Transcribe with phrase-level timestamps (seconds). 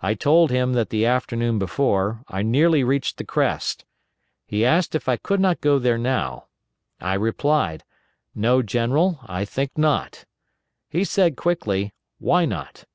[0.00, 3.84] I told him that the afternoon before, I nearly reached the crest.
[4.46, 6.46] He asked if I could not go there now.
[7.02, 7.84] I replied,
[8.34, 10.24] 'No, General, I think not.'
[10.88, 12.86] He said quickly, 'Why not?'